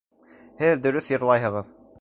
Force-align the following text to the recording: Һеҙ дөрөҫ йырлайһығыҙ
Һеҙ 0.63 0.81
дөрөҫ 0.87 1.13
йырлайһығыҙ 1.15 1.73